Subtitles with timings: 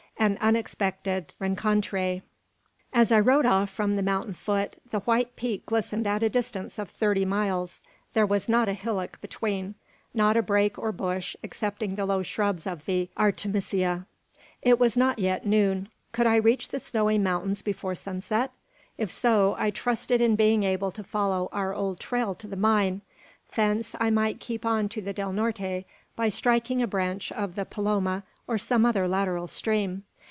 [0.17, 2.21] AN UNEXPECTED RENCONTRE.
[2.93, 6.77] As I rode off from the mountain foot, the white peak glistened at a distance
[6.77, 7.81] of thirty miles.
[8.13, 9.73] There was not a hillock between:
[10.13, 14.05] not a brake or bush, excepting the low shrubs of the artemisia.
[14.61, 15.89] It was not yet noon.
[16.11, 18.51] Could I reach the snowy mountain before sunset?
[18.99, 23.01] If so, I trusted in being able to follow our old trail to the mine.
[23.55, 25.83] Thence, I might keep on to the Del Norte,
[26.15, 30.03] by striking a branch of the Paloma or some other lateral stream.